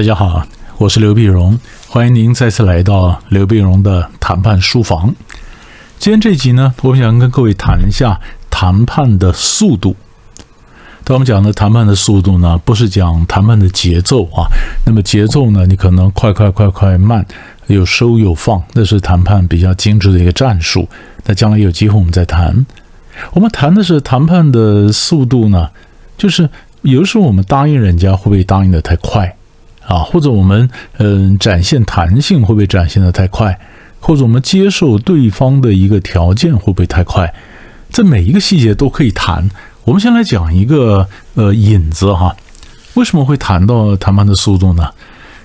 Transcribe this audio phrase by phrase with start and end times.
[0.00, 0.42] 大家好，
[0.78, 5.14] 我是刘碧荣，欢迎您再次来到刘碧荣的谈判书房。
[5.98, 8.18] 今天这集呢，我想跟各位谈一下
[8.48, 9.94] 谈判的速度。
[11.04, 14.48] 当我们讲的谈判的速度呢，不是讲谈判的节奏啊。
[14.86, 17.26] 那么节奏呢，你可能快快快快慢，
[17.66, 20.88] 有收有放，那是谈判比较精致的一个战术。
[21.26, 22.64] 那将来有机会我们再谈。
[23.34, 25.68] 我们谈的是谈判的速度呢，
[26.16, 26.48] 就是
[26.80, 29.36] 有的时候我们答应人家会不会答应的太快
[29.90, 29.98] 啊？
[29.98, 33.58] 或者我们嗯展现弹性会不会展现的太快？
[33.98, 37.34] 或者我们接受对方的一个条件会不会太快？
[37.90, 39.46] 这每一个细节都可以谈。
[39.84, 42.34] 我们先来讲一个呃引子哈，
[42.94, 44.88] 为什么会谈到谈判的速度呢？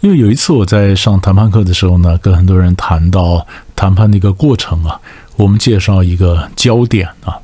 [0.00, 5.00] 因为有一次我在上谈判课的时候呢，跟很多人谈到谈判的一个过程啊，
[5.36, 7.38] 我们介绍一个焦点啊，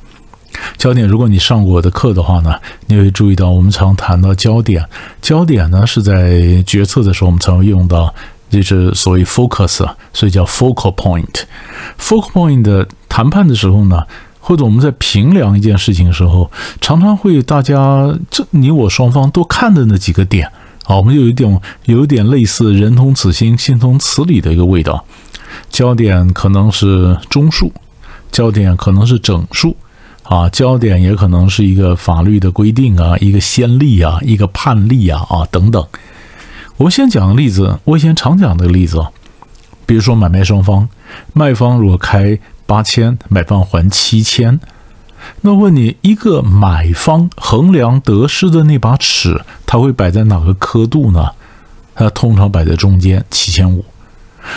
[0.77, 1.07] 焦点。
[1.07, 2.55] 如果你上过我的课的话呢，
[2.87, 4.83] 你会注意到我们常谈到焦点，
[5.21, 8.13] 焦点呢是在决策的时候我们常会用到，
[8.49, 11.43] 就是所谓 focus 啊，所以叫 focal point。
[11.99, 14.03] focal point 的谈判的时候呢。
[14.45, 20.45] 或者我们在评量一件事情的时候，常常会大家这你我双方都看的那几个点
[20.83, 25.05] 啊，我们就有一点有一点类似“人同此心，心同此理”的一个味道。
[25.69, 27.71] 焦点可能是中数，
[28.33, 29.77] 焦点可能是整数，
[30.23, 35.85] 啊，焦点也可能是一个法律的规定啊，一个先例啊，一个判例啊啊等等。
[36.77, 39.05] 我先讲个例子，我以前常讲的例子，
[39.85, 40.89] 比如说买卖双方，
[41.33, 42.39] 卖方如果开。
[42.65, 44.57] 八千，买方还七千。
[45.41, 51.27] 那问你，一个买方衡量得失的那把尺，它会摆在哪个刻度呢？
[51.93, 53.83] 它通常摆在中间，七千五。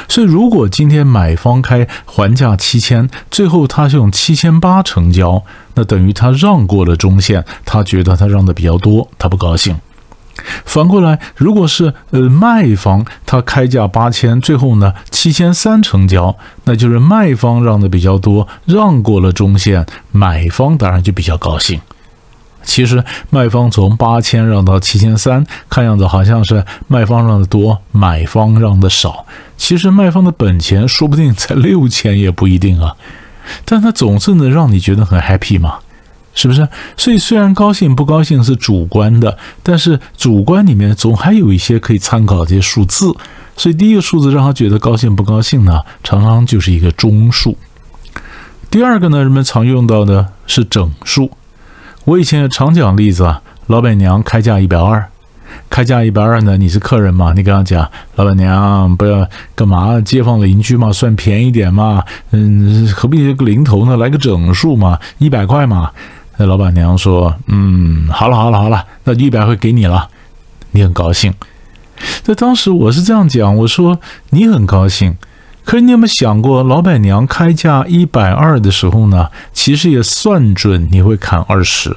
[0.09, 5.43] 所以，如果今天买方开还价七千，最后他是用七千八成交，
[5.75, 9.77] 那等于他让过了中线，他觉得他让的比较多，他不高兴。
[10.65, 21.81] 反过来，如果是呃卖方他开价八千，最后呢七千三成交，那就是卖方让的比较多，让过了中线，买方当然就比较高兴。
[22.67, 29.25] 其实卖方从八千让到七千三，看样子好像是卖方让的多，买方让的少。
[29.57, 32.95] 其实卖方的本钱说不定才六千也不一定啊，
[33.65, 35.77] 但他总是能让你觉得很 happy 嘛。
[36.39, 36.69] 是不是？
[36.99, 43.11] 所以虽然高兴不高兴是主观的，但是主观里面总还有一些可以参考这些数字。
[43.57, 47.57] 所以第一个数字让他觉得高兴不高兴呢，常常就是一个中数。
[48.71, 51.31] 第二个呢，人们常用到的是整数。
[52.07, 55.05] 我以前常讲例子啊，老板娘开价一百二，
[55.69, 57.33] 开价一百二呢，你是客人嘛？
[57.35, 60.01] 你跟他讲，老板娘不要干嘛？
[60.03, 62.05] 街坊邻居嘛，算便宜点嘛。
[62.31, 63.97] 嗯，何必这个零头呢？
[63.97, 65.91] 来个整数嘛，一百块嘛。
[66.37, 70.09] 那老板娘说：“嗯，好了好了好了，那一百块给你了，
[70.71, 71.35] 你很高兴。”
[72.23, 73.99] 在当时我是这样讲，我说
[74.31, 75.17] ：“你很高兴。”
[75.67, 79.29] 可是你有没有想过，老板娘开价一百二的时候呢？
[79.53, 81.97] 其实也算准你会砍二十，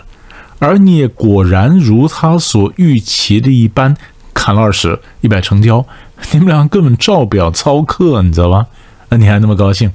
[0.58, 3.96] 而你也果然如他所预期的一般
[4.34, 5.86] 砍了二十，一百成交。
[6.32, 8.66] 你们俩根本照表操课，你知道吧？
[9.10, 9.92] 那你还那么高兴，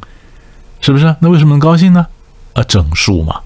[0.80, 1.16] 是不是？
[1.18, 2.06] 那为什么能高兴呢？
[2.52, 3.40] 啊，整数嘛。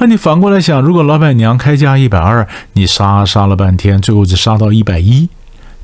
[0.00, 5.28] 那你反过来想，如果老板娘开价一百二，你杀杀了半天，最后就杀到一百一，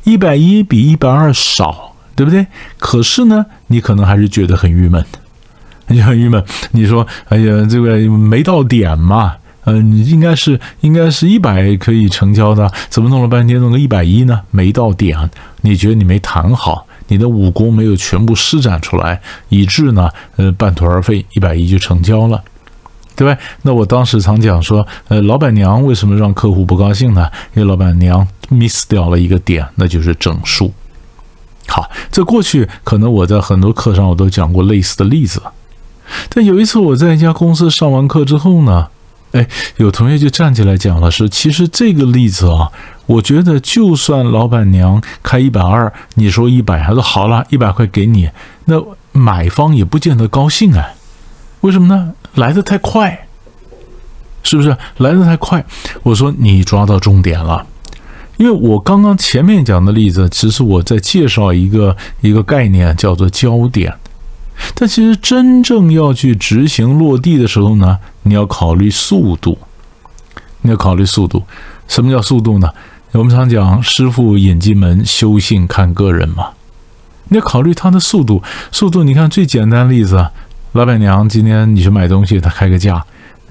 [0.04, 2.44] 一百一比一百二少，对不对？
[2.80, 5.04] 可是呢，你可能还是觉得很郁闷，
[5.86, 6.42] 你很郁闷。
[6.72, 9.36] 你说，哎呀，这个没到点嘛，
[9.66, 14.40] 嗯，应该是应该是一百可以成交的，怎么弄了半天弄个一百一呢？
[14.50, 15.30] 没到点，
[15.60, 22.42] 你觉得你没谈好，你的武功没有全部施展出来，以致呢，呃，半途而废，一百一就成交了。
[23.14, 23.40] 对吧？
[23.62, 27.30] 那我当时常讲说，呃，老板娘为什么让客户不高兴呢？
[27.54, 30.72] 因为老板娘 miss 掉了一个点，那就是整数。
[31.68, 35.40] 好，这过去可能我在很多课上我都讲过类似的例子，
[36.30, 38.88] 但有一次我在一家公司上完课之后呢，
[39.32, 42.72] 哎，有同学就站起来讲了，是其实这个例子啊，
[43.06, 48.30] 我觉得就算老板娘开一百二，你说一百，他说好了，一百块给你，
[48.64, 48.82] 那
[49.12, 50.88] 买方也不见得高兴啊。
[51.60, 52.14] 为什么呢？
[52.34, 53.26] 来的太快，
[54.42, 55.64] 是不是来的太快？
[56.02, 57.66] 我说你抓到重点了，
[58.38, 63.94] 因为我刚刚前面讲的例子，其实我在介绍一个一个概念，叫做焦点。
[64.74, 69.58] 但其实真正要去执行落地的时候呢，你要考虑速度，
[70.62, 71.42] 你要考虑速度。
[71.86, 72.68] 什么叫速度呢？
[73.12, 76.48] 我们常讲师傅引进门，修行看个人嘛。
[77.28, 79.02] 你要考虑他的速度，速度。
[79.02, 80.28] 你看最简单的例子。
[80.72, 83.02] 老板娘，今天你去买东西，他开个价，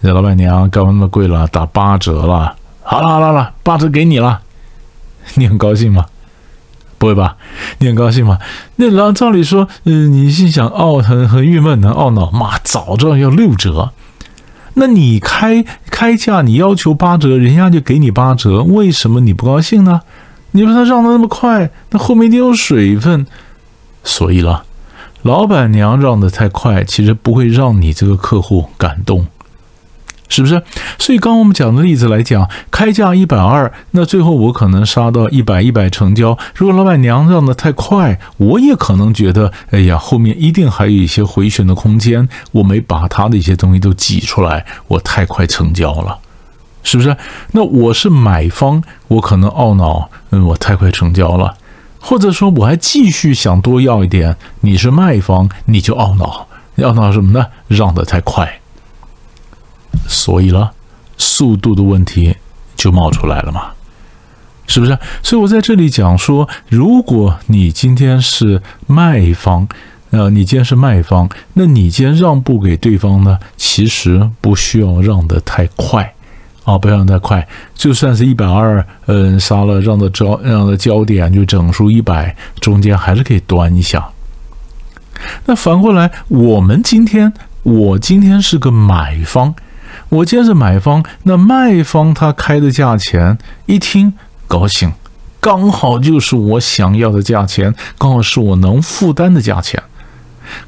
[0.01, 1.47] 那老板娘干嘛那么贵了？
[1.47, 2.55] 打八折了。
[2.83, 4.39] 好了好了好了，八折给你了，
[5.35, 6.05] 你很高兴吗？
[6.97, 7.37] 不会吧？
[7.77, 8.39] 你很高兴吗？
[8.77, 13.91] 那然后照理说，嗯，你心想懊很很郁闷很懊恼，妈，早知道要六折。
[14.73, 20.01] 那你开开价，你要求八折，人家就给你八折，为什么你不高兴呢？
[20.51, 23.27] 你说他让的那么快，那后面一定有水分，
[24.03, 24.63] 所以了，
[25.21, 29.27] 老板娘让的太快，其实不会让你这个客户感动。
[30.29, 30.61] 是不是？
[30.99, 36.37] 所以刚我们讲的例子来讲，开价一百二，那最后我可能杀到一百一百成交。
[36.53, 46.17] 如果老板娘让的太快，我也可能觉得，哎呀，后面一定还有一些回旋的空间，我没把他的一些东西都挤出来，我太快成交了，
[46.83, 47.15] 是不是？
[47.51, 51.55] 那我是买方，我可能懊恼，嗯，我太快成交了，
[51.99, 54.35] 或者说我还继续想多要一点。
[54.61, 56.47] 你是卖方，你就懊恼，
[56.77, 57.47] 懊恼什么呢？
[57.67, 58.59] 让的太快。
[60.07, 60.71] 所以了，
[61.17, 62.35] 速度的问题
[62.75, 63.71] 就冒出来了嘛，
[64.67, 64.97] 是不是？
[65.21, 69.67] 所以我在这里讲说，如果你今天是卖方，
[70.11, 76.13] 呃，你今天是卖方，那你今天让步给对方呢，其实不需要让得太快
[76.63, 84.07] 啊，不要让太快，就算是一百二，嗯，杀了让的焦让的焦点就整数一百，中间还是可以端一下。
[85.45, 87.33] 那反过来，我们今天，
[87.63, 89.53] 我今天是个买方。
[90.09, 94.13] 我接着买方，那卖方他开的价钱一听
[94.47, 94.91] 高兴，
[95.39, 99.81] 刚好就是我想要的价钱，刚好是我能负担的价钱。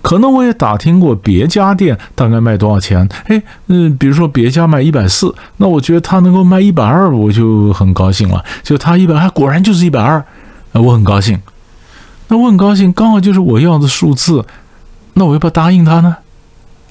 [0.02, 8.44] 可能我也打听过别家店大概卖多少钱，哎，嗯，比如说别家卖一百四，那我觉得他能够卖一百二，我就很高兴了。
[8.62, 10.22] 就他一百二，果然就是一百二，
[10.74, 11.40] 那我很高兴。
[12.28, 14.46] 那我很高兴，刚好就是我要的数字，
[15.14, 16.18] 那我要不要答应他呢？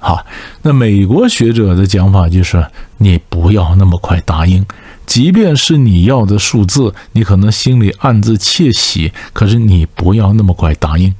[0.00, 0.24] 好，
[0.62, 2.64] 那美国学者的讲法就是，
[2.98, 4.64] 你不要那么快答应，
[5.06, 11.14] 即便是你要的数字，你可能心里暗自窃喜，可是你不要那么快答应，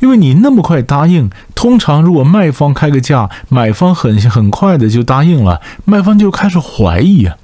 [0.00, 7.36] 因为你那么快答应，通常如果卖方开个价，买方很很快的就答应了，卖方就开始怀疑啊，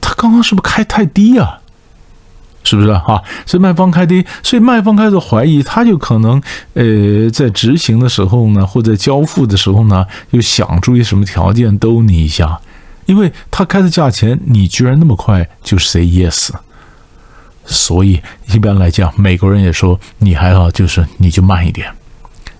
[0.00, 1.60] 他刚刚是不是开太低啊？
[2.68, 3.22] 是不是啊？
[3.46, 6.38] 所以卖方开低，所以卖方开始怀疑，他就可能
[6.74, 12.60] 呃，在执行的时候呢，或者交付的时候呢，又想注意什么条件兜你一下，
[13.06, 16.50] 因为他开的价钱，你居然那么快就 say yes，
[17.64, 18.20] 所以
[18.52, 21.90] 一般来讲，美国人也说你还好，就是你就慢一点，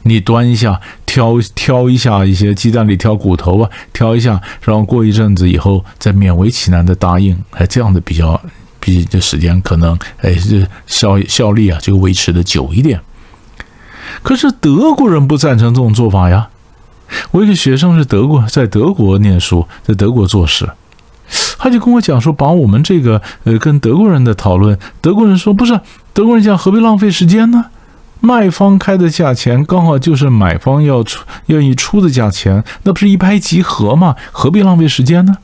[0.05, 8.41] 你端一下，挑挑一下一些鸡蛋里挑骨头啊，挑一下，然后过一阵子以后再勉为其难的答应，哎，这样的比较。
[8.89, 12.99] 毕竟这时间可能，哎，这效效力啊，就维持的久一点。
[14.23, 16.49] 可是德国人不赞成这种做法呀。
[17.31, 20.71] 我一个学生是德国，在德国念书，在德国做事，
[21.59, 25.79] 他就跟我讲说，把我们这个呃跟德国人的讨论，德国人说不是，
[26.15, 27.67] 德国人讲何必浪费时间呢？
[28.21, 34.17] 卖方开的价钱刚好就是买方要出愿意出的价钱，那不是一拍即合吗？
[34.33, 35.37] 何必浪费时间呢？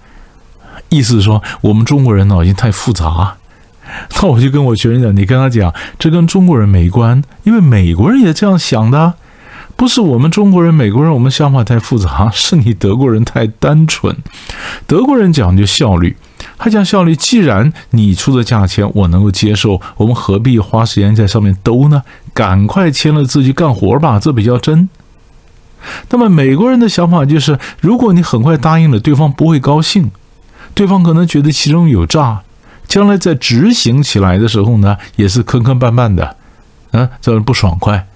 [0.89, 3.37] 意思是说，我们中国人脑筋太复杂，
[4.21, 9.15] 那我就跟我学生讲，你跟他讲，这跟中国人没关，因为美国人也这样想的，
[9.77, 14.17] 不是我们中国人、美国人，我们想法太复杂， 是你德国人太单纯。
[14.87, 16.17] 德国人讲究效率，
[16.57, 22.03] 他讲效率，既然你出的价钱我能够接受，我们何必花时间在上面兜呢？
[22.33, 24.89] 赶快签了字去干活吧，这比较真。
[26.11, 30.11] 那么美国人的想法就是，如果你很快答应了，对方不会高兴。
[30.75, 32.41] 对方可能觉得其中有诈，
[32.89, 36.37] 将来在执行起来的时候呢，也是坑坑绊绊的，
[36.91, 38.07] 啊，这不爽快，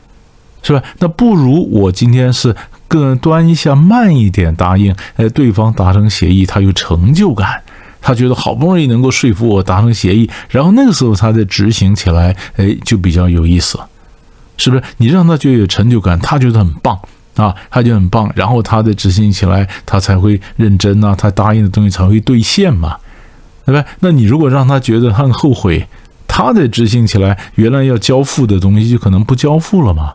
[0.62, 0.82] 是吧？
[0.98, 2.54] 那不如我今天是
[2.88, 7.62] 更端一下，慢一点答应，哎，对方达成协议，他有成就感，
[8.00, 13.78] 他觉得好不容易能够说服我达成协议，然后那个时候他再执行起来，哎，就比较有意思，
[14.56, 14.82] 是不是？
[14.96, 16.98] 你让他觉得有成就感，他觉得很棒。
[17.38, 22.97] 啊，他就很棒，然后他的执行起来，他才会认真呐，他答应的东西才会兑现嘛，
[23.64, 23.85] 对吧？
[24.00, 25.87] 那你如果让他觉得很后悔，
[26.26, 30.12] 他的执行起来，原来要交付的东西就可能不交付了嘛。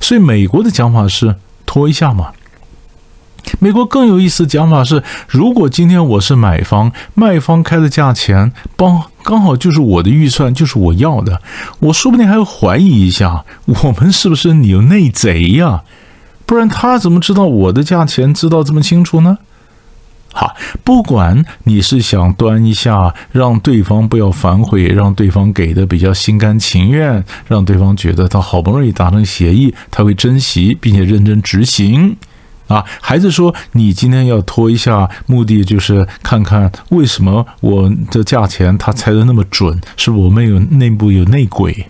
[0.00, 2.32] 所以美国的讲法是拖一下嘛。
[3.60, 11.42] 美国更有意思的讲法是，如果今天我是买方，卖方开的价钱帮刚好就是我的预算，就是我要的，
[11.80, 15.82] 我说不定还会怀疑一下，我们是不是你有内贼呀？
[16.46, 19.38] 不然他怎么知道我的价钱知道这么清楚呢？
[20.36, 32.16] 好，不管你是想端一下，让对方不要反悔，让对方给的比较心甘情愿，让对方觉得他好不容易达成协议，他会珍惜并且认真执行，
[32.66, 41.86] 啊，还是说你今天要拖一下，目的就是看看为什么我的价钱他猜的那么准，是不是我们有内部有内鬼？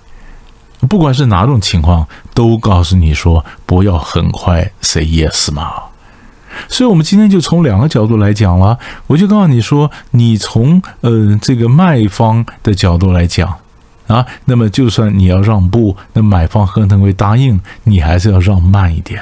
[0.87, 5.73] 不管是哪种情况，都告诉你说不要很快 say yes 嘛。
[6.69, 8.79] 所以，我们今天就从两个角度来讲了。
[9.09, 13.53] 我就告诉你说，你从呃这个卖方的角度来讲
[14.07, 19.21] 啊，那么就算你要让步，那买方可能会答应，你还是要让慢一点。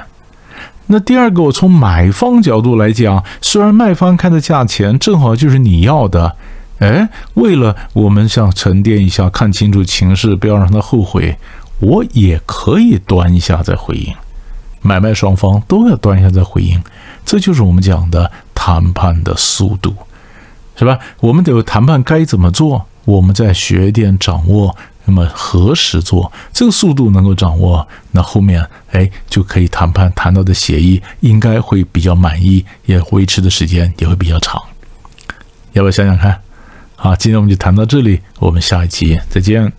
[0.89, 6.37] 那第二个，我从买方角度来讲，虽然卖方开的价钱正好就是你要的，
[6.83, 11.39] 哎，为了我们想沉淀一下，看清楚情势，不要让他后悔，
[11.79, 14.13] 我也可以端一下再回应。
[14.81, 16.83] 买卖双方都要端一下再回应，
[17.25, 19.95] 这就是我们讲的谈判的速度，
[20.75, 20.99] 是吧？
[21.21, 22.85] 我们的谈判该怎么做？
[23.05, 24.77] 我们在学点掌握。
[25.05, 34.61] 那么何时做这个速度能够掌握，那后面哎就可以谈判谈到的协议应该会比较满意，也维持的时间也会比较长。
[35.73, 36.41] 要不要想想看？
[37.05, 39.73] 好，今天我们就谈到这里，我们下一集再见。